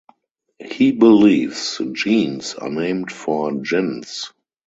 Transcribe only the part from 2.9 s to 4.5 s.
for jinns.